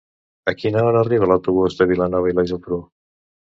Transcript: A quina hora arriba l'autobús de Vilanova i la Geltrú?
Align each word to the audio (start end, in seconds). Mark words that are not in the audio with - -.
A 0.51 0.53
quina 0.61 0.81
hora 0.85 1.03
arriba 1.05 1.29
l'autobús 1.33 1.79
de 1.83 1.89
Vilanova 1.95 2.35
i 2.35 2.41
la 2.41 2.51
Geltrú? 2.53 2.85